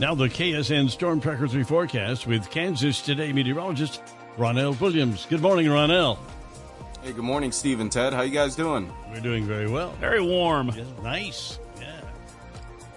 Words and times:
Now 0.00 0.14
the 0.14 0.28
KSN 0.28 0.90
Storm 0.90 1.20
Tracker 1.20 1.48
3 1.48 1.64
forecast 1.64 2.28
with 2.28 2.48
Kansas 2.50 3.02
Today 3.02 3.32
meteorologist 3.32 4.00
Ronelle 4.36 4.80
Williams. 4.80 5.26
Good 5.28 5.40
morning, 5.42 5.66
Ronelle. 5.66 6.18
Hey, 7.02 7.10
good 7.10 7.24
morning, 7.24 7.50
Steve 7.50 7.80
and 7.80 7.90
Ted. 7.90 8.12
How 8.12 8.22
you 8.22 8.30
guys 8.30 8.54
doing? 8.54 8.92
We're 9.12 9.18
doing 9.18 9.44
very 9.44 9.68
well. 9.68 9.90
Very 9.94 10.20
warm. 10.20 10.68
Yeah, 10.68 10.84
nice. 11.02 11.58
Yeah. 11.80 12.00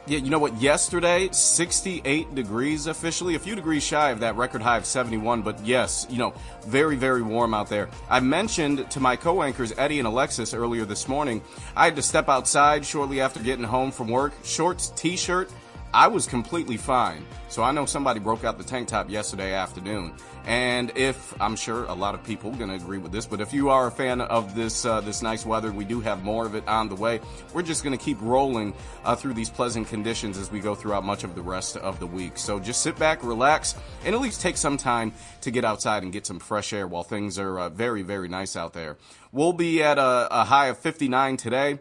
Yeah, 0.06 0.20
you 0.20 0.30
know 0.30 0.38
what? 0.38 0.62
Yesterday, 0.62 1.30
68 1.32 2.36
degrees 2.36 2.86
officially, 2.86 3.34
a 3.34 3.40
few 3.40 3.56
degrees 3.56 3.82
shy 3.82 4.12
of 4.12 4.20
that 4.20 4.36
record 4.36 4.62
high 4.62 4.78
of 4.78 4.86
71, 4.86 5.42
but 5.42 5.60
yes, 5.66 6.06
you 6.08 6.20
know, 6.20 6.36
very, 6.68 6.98
very 6.98 7.24
warm 7.24 7.56
out 7.56 7.68
there. 7.68 7.90
I 8.12 8.20
mentioned 8.20 8.92
to 8.92 9.00
my 9.00 9.16
co 9.16 9.42
anchors, 9.42 9.74
Eddie 9.76 9.98
and 9.98 10.08
Alexis, 10.08 10.54
earlier 10.54 10.86
this 10.86 11.08
morning, 11.08 11.42
I 11.76 11.86
had 11.86 11.96
to 11.96 12.04
step 12.04 12.30
outside 12.30 12.86
shortly 12.86 13.22
after 13.22 13.40
getting 13.40 13.66
home 13.66 13.90
from 13.90 14.08
work, 14.08 14.34
shorts, 14.44 14.90
t 14.96 15.18
shirt. 15.18 15.50
I 15.94 16.08
was 16.08 16.26
completely 16.26 16.78
fine. 16.78 17.26
So 17.50 17.64
I 17.64 17.72
know 17.72 17.86
somebody 17.86 18.22
broke 18.22 18.46
out 18.46 18.58
the 18.58 18.64
tank 18.64 18.88
top 18.88 19.10
yesterday 19.10 19.54
afternoon. 19.54 20.14
And 20.46 20.92
if 20.96 21.40
I'm 21.42 21.58
sure 21.58 21.84
a 21.84 21.94
lot 21.94 22.16
of 22.16 22.24
people 22.24 22.52
going 22.52 22.70
to 22.70 22.78
agree 22.78 22.98
with 22.98 23.12
this, 23.12 23.26
but 23.26 23.42
if 23.42 23.52
you 23.54 23.70
are 23.70 23.88
a 23.88 23.92
fan 23.92 24.22
of 24.22 24.56
this 24.56 24.86
uh, 24.86 25.02
this 25.02 25.22
nice 25.22 25.46
weather, 25.46 25.72
we 25.72 25.84
do 25.84 26.00
have 26.00 26.24
more 26.24 26.46
of 26.46 26.56
it 26.56 26.66
on 26.68 26.88
the 26.88 26.96
way. 26.96 27.20
We're 27.54 27.62
just 27.62 27.84
going 27.84 27.98
to 27.98 28.04
keep 28.04 28.18
rolling 28.22 28.74
uh, 29.04 29.16
through 29.18 29.34
these 29.34 29.50
pleasant 29.50 29.88
conditions 29.90 30.38
as 30.38 30.50
we 30.50 30.62
go 30.62 30.76
throughout 30.76 31.04
much 31.04 31.26
of 31.26 31.36
the 31.36 31.42
rest 31.42 31.76
of 31.76 32.00
the 32.00 32.08
week. 32.08 32.38
So 32.38 32.60
just 32.60 32.82
sit 32.82 32.98
back, 32.98 33.22
relax, 33.24 33.76
and 34.06 34.16
at 34.16 34.22
least 34.22 34.40
take 34.40 34.56
some 34.56 34.78
time 34.78 35.12
to 35.42 35.52
get 35.52 35.66
outside 35.66 36.04
and 36.04 36.14
get 36.14 36.26
some 36.26 36.40
fresh 36.40 36.72
air 36.72 36.88
while 36.88 37.04
things 37.04 37.38
are 37.38 37.60
uh, 37.60 37.70
very 37.70 38.02
very 38.02 38.30
nice 38.30 38.56
out 38.56 38.72
there. 38.74 38.98
We'll 39.34 39.54
be 39.54 39.84
at 39.84 39.98
a, 39.98 40.28
a 40.32 40.46
high 40.46 40.68
of 40.68 40.80
59 40.80 41.38
today. 41.38 41.80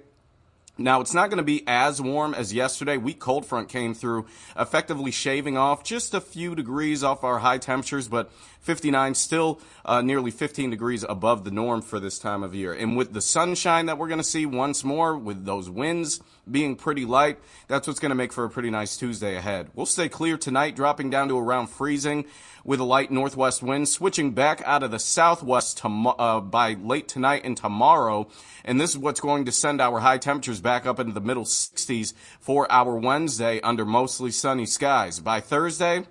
Now, 0.81 1.03
it's 1.03 1.13
not 1.13 1.29
going 1.29 1.37
to 1.37 1.45
be 1.45 1.63
as 1.67 2.01
warm 2.01 2.33
as 2.33 2.55
yesterday. 2.55 2.97
Weak 2.97 3.19
cold 3.21 3.45
front 3.45 3.69
came 3.69 3.93
through, 3.93 4.25
effectively 4.59 5.11
shaving 5.11 5.59
off 5.59 5.85
just 5.85 6.15
a 6.15 6.23
few 6.23 6.55
degrees 6.55 7.05
off 7.05 7.23
our 7.23 7.41
high 7.41 7.59
temperatures, 7.59 8.09
but 8.09 8.33
59 8.61 9.15
still 9.15 9.61
uh, 9.85 10.01
nearly 10.01 10.31
15 10.31 10.71
degrees 10.71 11.05
above 11.07 11.45
the 11.45 11.51
norm 11.51 11.83
for 11.83 12.01
this 12.01 12.19
time 12.19 12.43
of 12.43 12.55
year. 12.55 12.73
And 12.73 12.97
with 12.97 13.13
the 13.13 13.21
sunshine 13.21 13.87
that 13.87 13.99
we're 13.99 14.09
going 14.09 14.21
to 14.21 14.25
see 14.25 14.47
once 14.47 14.83
more, 14.83 15.19
with 15.19 15.45
those 15.45 15.69
winds 15.69 16.21
being 16.51 16.77
pretty 16.77 17.05
light, 17.05 17.39
that's 17.69 17.87
what's 17.87 18.01
going 18.01 18.11
to 18.11 18.17
make 18.17 18.33
for 18.33 18.45
a 18.45 18.51
pretty 18.51 18.71
nice 18.71 18.97
Tuesday 18.97 19.37
ahead. 19.37 19.71
We'll 19.75 19.87
stay 19.87 20.09
clear 20.09 20.37
tonight, 20.37 20.77
dropping 20.77 21.11
down 21.11 21.29
to 21.29 21.39
around 21.39 21.69
freezing 21.69 22.25
with 22.65 22.81
a 22.81 22.85
light 22.85 23.11
northwest 23.11 23.63
wind, 23.63 23.89
switching 23.89 24.33
back 24.33 24.63
out 24.67 24.83
of 24.83 24.91
the 24.91 24.99
southwest 24.99 25.81
uh, 25.85 26.41
by 26.41 26.75
late 26.75 27.09
tonight 27.09 27.43
and 27.45 27.57
tomorrow. 27.57 28.29
And 28.65 28.81
this 28.81 28.91
is 28.91 28.99
what's 28.99 29.21
going 29.21 29.45
to 29.47 29.53
send 29.53 29.81
our 29.81 30.01
high 30.01 30.19
temperatures 30.19 30.61
back 30.61 30.87
up 30.87 31.01
into 31.01 31.13
the 31.13 31.21
middle 31.21 31.45
60s 31.45 32.13
for 32.41 32.71
our 32.71 32.97
Wednesday 32.97 33.61
under 33.61 33.85
mostly 33.85 34.31
sunny 34.31 34.67
skies. 34.67 35.21
By 35.21 35.41
Thursday, 35.41 36.05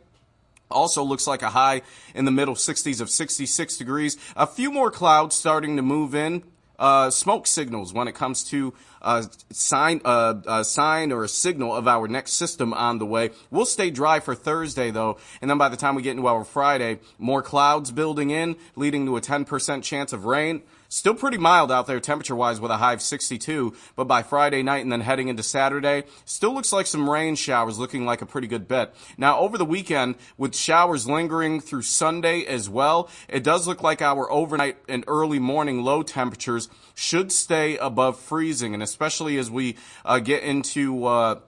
also 0.72 1.04
looks 1.04 1.28
like 1.28 1.42
a 1.42 1.50
high 1.50 1.82
in 2.14 2.26
the 2.26 2.32
middle 2.32 2.56
60s 2.56 3.02
of 3.02 3.10
66 3.10 3.78
degrees. 3.78 4.18
A 4.36 4.48
few 4.48 4.72
more 4.72 4.92
clouds 4.92 5.36
starting 5.36 5.76
to 5.76 5.82
move 5.82 6.16
in. 6.16 6.44
Uh, 6.78 7.10
smoke 7.10 7.46
signals 7.46 7.92
when 7.92 8.08
it 8.08 8.16
comes 8.16 8.42
to 8.42 8.74
a 9.02 9.26
sign, 9.52 10.02
uh, 10.06 10.36
a 10.48 10.64
sign 10.64 11.12
or 11.12 11.24
a 11.24 11.28
signal 11.28 11.76
of 11.76 11.88
our 11.88 12.08
next 12.08 12.34
system 12.34 12.74
on 12.74 12.98
the 12.98 13.06
way. 13.06 13.32
We'll 13.50 13.66
stay 13.66 13.90
dry 13.90 14.20
for 14.20 14.36
Thursday 14.36 14.92
though, 14.92 15.18
and 15.42 15.50
then 15.50 15.58
by 15.58 15.70
the 15.70 15.78
time 15.78 15.96
we 15.96 16.02
get 16.02 16.12
into 16.12 16.28
our 16.28 16.44
Friday, 16.44 17.00
more 17.18 17.42
clouds 17.42 17.92
building 17.92 18.30
in, 18.32 18.56
leading 18.76 19.06
to 19.06 19.18
a 19.18 19.22
10% 19.22 19.84
chance 19.84 20.14
of 20.14 20.26
rain. 20.26 20.64
Still 20.92 21.14
pretty 21.14 21.38
mild 21.38 21.72
out 21.72 21.86
there 21.86 22.00
temperature 22.00 22.36
wise 22.36 22.60
with 22.60 22.72
a 22.72 22.78
high 22.78 22.94
of 22.94 23.02
62, 23.04 23.76
but 23.96 24.06
by 24.06 24.24
Friday 24.24 24.64
night 24.64 24.82
and 24.82 24.92
then 24.92 25.02
heading 25.02 25.28
into 25.28 25.44
Saturday, 25.44 26.06
still 26.26 26.52
looks 26.52 26.74
like 26.74 26.88
some 26.88 27.08
rain 27.08 27.36
showers 27.36 27.78
looking 27.78 28.08
like 28.08 28.24
a 28.24 28.26
pretty 28.26 28.48
good 28.48 28.68
bet. 28.68 28.96
Now 29.16 29.38
over 29.38 29.56
the 29.56 29.66
weekend, 29.66 30.16
with 30.36 30.56
showers 30.56 31.08
lingering 31.08 31.60
through 31.60 31.84
Sunday 31.84 32.44
as 32.44 32.72
well, 32.72 33.08
it 33.28 33.44
does 33.44 33.68
look 33.68 33.84
like 33.84 34.02
our 34.02 34.32
overnight 34.32 34.78
and 34.88 35.04
early 35.08 35.38
morning 35.38 35.84
low 35.84 36.02
temperatures 36.02 36.70
should 36.96 37.32
stay 37.32 37.78
above 37.78 38.20
freezing, 38.20 38.74
and 38.74 38.82
especially 38.90 39.38
as 39.38 39.50
we 39.50 39.76
uh, 40.04 40.20
get 40.20 40.44
into 40.44 41.06
uh, 41.06 41.40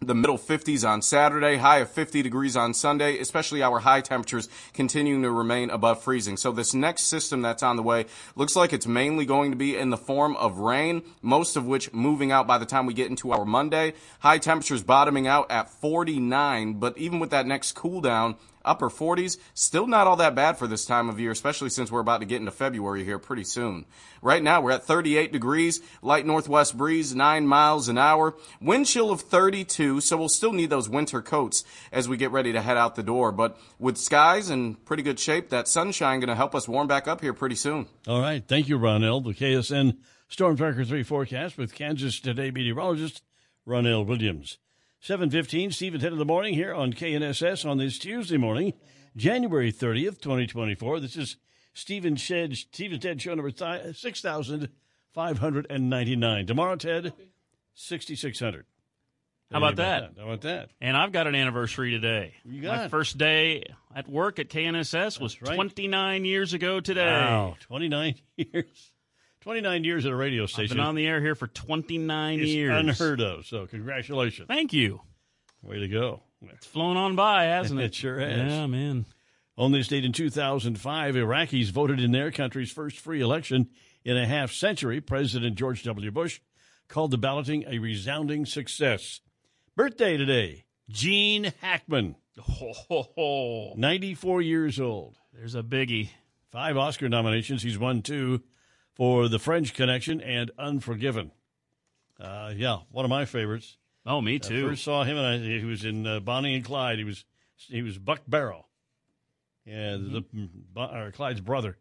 the 0.00 0.14
middle 0.14 0.36
50s 0.36 0.86
on 0.86 1.00
Saturday, 1.00 1.56
high 1.56 1.78
of 1.78 1.90
50 1.90 2.22
degrees 2.22 2.54
on 2.54 2.74
Sunday, 2.74 3.18
especially 3.18 3.62
our 3.62 3.78
high 3.78 4.02
temperatures 4.02 4.48
continuing 4.74 5.22
to 5.22 5.30
remain 5.30 5.70
above 5.70 6.02
freezing. 6.02 6.36
So 6.36 6.52
this 6.52 6.74
next 6.74 7.04
system 7.04 7.40
that's 7.40 7.62
on 7.62 7.76
the 7.76 7.82
way 7.82 8.04
looks 8.34 8.54
like 8.54 8.72
it's 8.72 8.86
mainly 8.86 9.24
going 9.24 9.52
to 9.52 9.56
be 9.56 9.76
in 9.76 9.88
the 9.88 9.96
form 9.96 10.36
of 10.36 10.58
rain, 10.58 11.02
most 11.22 11.56
of 11.56 11.66
which 11.66 11.92
moving 11.94 12.30
out 12.30 12.46
by 12.46 12.58
the 12.58 12.66
time 12.66 12.84
we 12.84 12.92
get 12.92 13.08
into 13.08 13.32
our 13.32 13.46
Monday. 13.46 13.94
High 14.20 14.38
temperatures 14.38 14.82
bottoming 14.82 15.26
out 15.26 15.50
at 15.50 15.70
49, 15.70 16.74
but 16.74 16.96
even 16.98 17.18
with 17.18 17.30
that 17.30 17.46
next 17.46 17.72
cool 17.72 18.02
down, 18.02 18.36
upper 18.66 18.90
40s, 18.90 19.38
still 19.54 19.86
not 19.86 20.06
all 20.06 20.16
that 20.16 20.34
bad 20.34 20.58
for 20.58 20.66
this 20.66 20.84
time 20.84 21.08
of 21.08 21.20
year, 21.20 21.30
especially 21.30 21.70
since 21.70 21.90
we're 21.90 22.00
about 22.00 22.20
to 22.20 22.26
get 22.26 22.40
into 22.40 22.50
February 22.50 23.04
here 23.04 23.18
pretty 23.18 23.44
soon. 23.44 23.86
Right 24.22 24.42
now, 24.42 24.60
we're 24.60 24.72
at 24.72 24.84
38 24.84 25.32
degrees, 25.32 25.80
light 26.02 26.26
northwest 26.26 26.76
breeze, 26.76 27.14
9 27.14 27.46
miles 27.46 27.88
an 27.88 27.98
hour, 27.98 28.34
wind 28.60 28.86
chill 28.86 29.10
of 29.10 29.20
32, 29.20 30.00
so 30.00 30.16
we'll 30.16 30.28
still 30.28 30.52
need 30.52 30.70
those 30.70 30.88
winter 30.88 31.22
coats 31.22 31.64
as 31.92 32.08
we 32.08 32.16
get 32.16 32.30
ready 32.30 32.52
to 32.52 32.60
head 32.60 32.76
out 32.76 32.96
the 32.96 33.02
door. 33.02 33.32
But 33.32 33.58
with 33.78 33.96
skies 33.96 34.50
in 34.50 34.74
pretty 34.74 35.02
good 35.02 35.20
shape, 35.20 35.50
that 35.50 35.68
sunshine 35.68 36.20
going 36.20 36.28
to 36.28 36.34
help 36.34 36.54
us 36.54 36.68
warm 36.68 36.88
back 36.88 37.06
up 37.06 37.20
here 37.20 37.32
pretty 37.32 37.54
soon. 37.54 37.86
All 38.06 38.20
right. 38.20 38.46
Thank 38.46 38.68
you, 38.68 38.78
Ronelle. 38.78 39.22
The 39.24 39.34
KSN 39.34 39.98
Storm 40.28 40.56
Tracker 40.56 40.84
3 40.84 41.02
forecast 41.02 41.56
with 41.56 41.74
Kansas 41.74 42.18
Today 42.20 42.50
meteorologist 42.50 43.22
Ronelle 43.66 44.06
Williams. 44.06 44.58
715, 45.06 45.70
Stephen 45.70 46.00
10 46.00 46.14
in 46.14 46.18
the 46.18 46.24
morning 46.24 46.54
here 46.54 46.74
on 46.74 46.92
KNSS 46.92 47.64
on 47.64 47.78
this 47.78 47.96
Tuesday 47.96 48.38
morning, 48.38 48.72
January 49.16 49.72
30th, 49.72 50.20
2024. 50.20 50.98
This 50.98 51.14
is 51.14 51.36
Stephen 51.72 52.16
Shed, 52.16 52.56
Stephen 52.56 52.98
Ted 52.98 53.22
show 53.22 53.32
number 53.32 53.52
6,599. 53.52 56.46
Tomorrow, 56.48 56.74
Ted, 56.74 57.12
6,600. 57.74 58.66
How 59.52 59.58
about 59.58 59.76
that? 59.76 60.10
How 60.18 60.24
about 60.24 60.40
that? 60.40 60.70
And 60.80 60.96
I've 60.96 61.12
got 61.12 61.28
an 61.28 61.36
anniversary 61.36 61.92
today. 61.92 62.34
You 62.44 62.62
got 62.62 62.76
My 62.76 62.86
it. 62.86 62.90
first 62.90 63.16
day 63.16 63.62
at 63.94 64.08
work 64.08 64.40
at 64.40 64.48
KNSS 64.48 65.20
was 65.20 65.40
right. 65.40 65.54
29 65.54 66.24
years 66.24 66.52
ago 66.52 66.80
today. 66.80 67.06
Wow, 67.06 67.54
29 67.60 68.16
years. 68.36 68.90
29 69.46 69.84
years 69.84 70.04
at 70.04 70.10
a 70.10 70.16
radio 70.16 70.44
station. 70.46 70.72
I've 70.72 70.76
been 70.78 70.86
on 70.88 70.94
the 70.96 71.06
air 71.06 71.20
here 71.20 71.36
for 71.36 71.46
29 71.46 72.40
It's 72.40 72.50
years. 72.50 72.74
unheard 72.76 73.20
of. 73.20 73.46
So, 73.46 73.64
congratulations. 73.66 74.48
Thank 74.48 74.72
you. 74.72 75.02
Way 75.62 75.78
to 75.78 75.86
go. 75.86 76.24
It's 76.42 76.66
flown 76.66 76.96
on 76.96 77.14
by, 77.14 77.44
hasn't 77.44 77.78
it? 77.78 77.84
It 77.84 77.94
sure 77.94 78.18
has. 78.18 78.50
Yeah, 78.52 78.66
man. 78.66 79.04
On 79.56 79.70
this 79.70 79.86
date 79.86 80.04
in 80.04 80.10
2005, 80.12 81.14
Iraqis 81.14 81.70
voted 81.70 82.00
in 82.00 82.10
their 82.10 82.32
country's 82.32 82.72
first 82.72 82.98
free 82.98 83.20
election 83.20 83.68
in 84.04 84.16
a 84.16 84.26
half 84.26 84.50
century. 84.50 85.00
President 85.00 85.54
George 85.54 85.84
W. 85.84 86.10
Bush 86.10 86.40
called 86.88 87.12
the 87.12 87.16
balloting 87.16 87.62
a 87.68 87.78
resounding 87.78 88.46
success. 88.46 89.20
Birthday 89.76 90.16
today, 90.16 90.64
Gene 90.90 91.52
Hackman, 91.60 92.16
Ho, 92.40 92.72
ho, 92.72 93.02
ho. 93.14 93.74
94 93.76 94.42
years 94.42 94.80
old. 94.80 95.18
There's 95.32 95.54
a 95.54 95.62
biggie. 95.62 96.10
Five 96.50 96.76
Oscar 96.76 97.08
nominations. 97.08 97.62
He's 97.62 97.78
won 97.78 98.02
two 98.02 98.42
for 98.96 99.28
The 99.28 99.38
French 99.38 99.74
Connection 99.74 100.20
and 100.20 100.50
Unforgiven. 100.58 101.30
Uh, 102.18 102.52
yeah, 102.56 102.78
one 102.90 103.04
of 103.04 103.10
my 103.10 103.24
favorites. 103.26 103.76
Oh, 104.06 104.20
me 104.20 104.38
too. 104.38 104.66
I 104.66 104.70
first 104.70 104.84
saw 104.84 105.04
him, 105.04 105.16
and 105.18 105.26
I, 105.26 105.58
he 105.58 105.64
was 105.64 105.84
in 105.84 106.06
uh, 106.06 106.20
Bonnie 106.20 106.54
and 106.54 106.64
Clyde. 106.64 106.98
He 106.98 107.04
was 107.04 107.24
he 107.56 107.82
was 107.82 107.98
Buck 107.98 108.20
Barrow, 108.26 108.66
yeah, 109.64 109.96
the 109.96 110.24
Bo- 110.72 110.90
or 110.92 111.10
Clyde's 111.12 111.40
brother. 111.40 111.76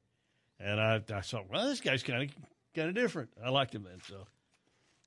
And 0.60 0.80
I, 0.80 1.02
I 1.14 1.22
saw, 1.22 1.42
well, 1.50 1.68
this 1.68 1.82
guy's 1.82 2.02
kind 2.04 2.24
of 2.30 2.36
kind 2.76 2.90
of 2.90 2.96
different. 2.96 3.30
I 3.44 3.50
liked 3.50 3.76
him 3.76 3.84
then. 3.84 4.00
So, 4.08 4.26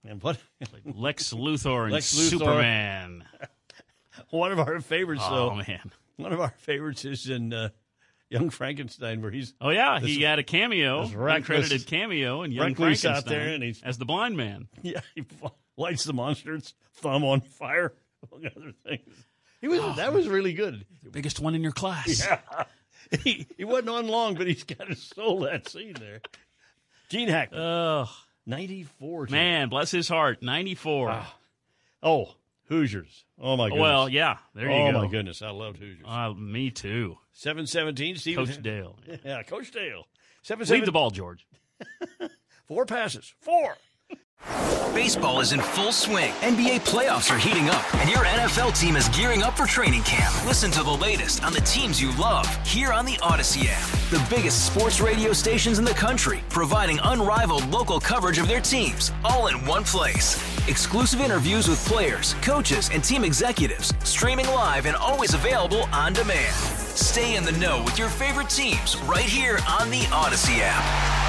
and 0.05 0.23
what 0.23 0.39
Lex 0.85 1.33
Luthor 1.33 1.85
and 1.85 1.93
Lex 1.95 2.15
Luthor. 2.15 2.31
Superman. 2.39 3.25
one 4.31 4.53
of 4.53 4.59
our 4.61 4.81
favorites, 4.81 5.23
Oh 5.27 5.51
though, 5.51 5.55
man. 5.57 5.91
one 6.17 6.33
of 6.33 6.41
our 6.41 6.55
favorites 6.59 7.05
is 7.05 7.29
in 7.29 7.53
uh, 7.53 7.71
Young 8.31 8.51
Frankenstein, 8.51 9.23
where 9.23 9.31
he's 9.31 9.55
Oh 9.61 9.71
yeah, 9.71 10.01
he 10.01 10.23
had 10.23 10.39
a 10.39 10.43
cameo, 10.43 11.05
this 11.05 11.15
reckless- 11.15 11.71
uncredited 11.71 11.87
cameo 11.87 12.43
and 12.43 12.53
Young 12.53 12.75
Frankenstein 12.75 13.15
out 13.15 13.25
there, 13.25 13.49
and 13.49 13.63
he's- 13.63 13.81
as 13.83 13.99
the 13.99 14.05
blind 14.05 14.37
man. 14.37 14.69
yeah, 14.83 15.01
he 15.15 15.25
lights 15.77 16.05
the 16.05 16.13
monster's 16.13 16.75
thumb 16.95 17.25
on 17.25 17.41
fire, 17.41 17.95
among 18.33 18.47
other 18.47 18.73
things. 18.85 19.15
He 19.61 19.69
was 19.69 19.81
oh. 19.81 19.95
that 19.97 20.13
was 20.13 20.29
really 20.29 20.53
good. 20.53 20.85
Biggest 21.11 21.41
one 21.41 21.55
in 21.55 21.63
your 21.63 21.73
class. 21.73 22.27
Yeah, 22.27 22.65
he, 23.23 23.47
he 23.57 23.65
wasn't 23.65 23.89
on 23.89 24.09
long, 24.09 24.35
but 24.35 24.47
he's 24.47 24.65
got 24.65 24.91
of 24.91 24.99
stole 24.99 25.41
that 25.41 25.69
scene 25.69 25.95
there. 25.99 26.21
Gene 27.09 27.29
Hackman, 27.29 27.61
Oh 27.61 28.09
94. 28.47 29.29
Man, 29.31 29.69
bless 29.69 29.91
his 29.91 30.09
heart. 30.09 30.43
Ninety 30.43 30.75
four. 30.75 31.11
Ah. 31.11 31.35
Oh, 32.03 32.35
Hoosiers. 32.69 33.25
Oh, 33.41 33.57
my 33.57 33.69
goodness. 33.69 33.83
well, 33.83 34.09
yeah. 34.09 34.39
There 34.55 34.71
you 34.71 34.77
oh, 34.77 34.93
go. 34.93 35.03
my 35.03 35.09
goodness. 35.09 35.43
I 35.43 35.51
loved 35.51 35.79
Hoosiers. 35.79 36.05
Uh, 36.07 36.35
me 36.35 36.71
too. 36.71 37.17
717, 37.33 38.17
Steve. 38.17 38.37
Coach 38.37 38.63
Dale. 38.63 38.99
Yeah, 39.25 39.43
Coach 39.43 39.71
Dale. 39.71 40.07
Leave 40.49 40.67
7 40.67 40.85
the 40.85 40.93
ball, 40.93 41.11
George. 41.11 41.47
Four 42.67 42.87
passes. 42.87 43.35
Four. 43.41 43.77
Baseball 44.95 45.41
is 45.41 45.53
in 45.53 45.61
full 45.61 45.93
swing. 45.93 46.33
NBA 46.41 46.81
playoffs 46.81 47.35
are 47.35 47.39
heating 47.39 47.69
up, 47.69 47.95
and 47.97 48.09
your 48.09 48.25
NFL 48.25 48.73
team 48.79 48.97
is 48.97 49.09
gearing 49.11 49.43
up 49.43 49.57
for 49.57 49.67
training 49.67 50.03
camp. 50.03 50.35
Listen 50.47 50.71
to 50.73 50.83
the 50.83 50.91
latest 50.91 51.43
on 51.45 51.53
the 51.53 51.61
teams 51.61 52.01
you 52.01 52.15
love 52.17 52.47
here 52.67 52.93
on 52.93 53.05
the 53.05 53.19
Odyssey 53.23 53.69
app. 53.71 53.89
The 54.11 54.25
biggest 54.35 54.67
sports 54.67 55.01
radio 55.01 55.33
stations 55.33 55.79
in 55.79 55.85
the 55.85 55.93
country, 55.93 56.41
providing 56.49 56.99
unrivaled 57.05 57.67
local 57.69 58.01
coverage 58.01 58.39
of 58.39 58.49
their 58.49 58.61
teams, 58.61 59.13
all 59.25 59.49
in 59.49 59.65
one 59.67 59.85
place. 59.85 60.58
Exclusive 60.69 61.23
interviews 61.23 61.67
with 61.67 61.83
players, 61.87 62.35
coaches, 62.43 62.91
and 62.93 63.03
team 63.03 63.25
executives, 63.25 63.95
streaming 64.05 64.47
live 64.49 64.85
and 64.85 64.97
always 64.97 65.33
available 65.33 65.85
on 65.95 66.13
demand. 66.13 66.55
Stay 66.55 67.37
in 67.37 67.43
the 67.45 67.53
know 67.53 67.83
with 67.85 67.99
your 67.99 68.11
favorite 68.11 68.51
teams 68.51 68.99
right 68.99 69.25
here 69.25 69.59
on 69.67 69.89
the 69.89 70.07
Odyssey 70.13 70.57
app. 70.59 71.28